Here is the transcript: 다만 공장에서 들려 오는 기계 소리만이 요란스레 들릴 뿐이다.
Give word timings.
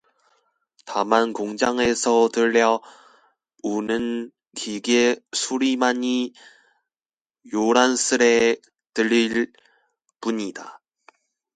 다만 0.85 1.31
공장에서 1.31 2.27
들려 2.33 2.81
오는 3.61 4.31
기계 4.55 5.15
소리만이 5.31 6.33
요란스레 7.53 8.55
들릴 8.95 9.53
뿐이다. 10.19 10.81